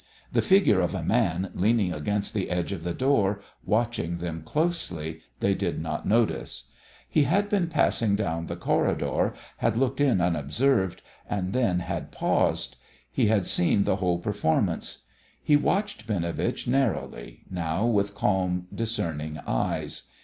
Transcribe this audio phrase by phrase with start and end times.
[0.31, 5.19] The figure of a man leaning against the edge of the door, watching them closely,
[5.41, 6.71] they did not notice.
[7.07, 12.77] He had been passing down the corridor, had looked in unobserved, and then had paused.
[13.11, 15.03] He had seen the whole performance.
[15.43, 20.05] He watched Binovitch narrowly, now with calm, discerning eyes.